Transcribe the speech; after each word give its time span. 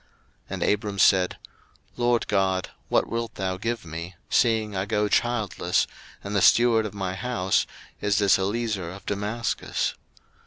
01:015:002 0.01 0.07
And 0.49 0.63
Abram 0.63 0.97
said, 0.97 1.37
LORD 1.95 2.27
God, 2.27 2.69
what 2.89 3.07
wilt 3.07 3.35
thou 3.35 3.57
give 3.57 3.85
me, 3.85 4.15
seeing 4.31 4.75
I 4.75 4.85
go 4.85 5.07
childless, 5.07 5.85
and 6.23 6.35
the 6.35 6.41
steward 6.41 6.87
of 6.87 6.95
my 6.95 7.13
house 7.13 7.67
is 8.01 8.17
this 8.17 8.39
Eliezer 8.39 8.89
of 8.89 9.05
Damascus? 9.05 9.93